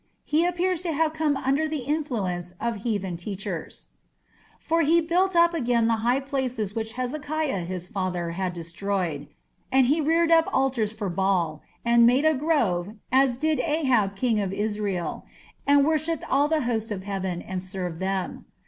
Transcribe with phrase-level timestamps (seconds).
[0.23, 3.89] He appears to have come under the influence of heathen teachers.
[4.59, 9.27] For he built up again the high places which Hezekiah his father had destroyed;
[9.71, 14.39] and he reared up altars for Baal, and made a grove, as did Ahab king
[14.39, 15.23] of Israel;
[15.67, 18.45] and worshipped all the host of heaven, and served them....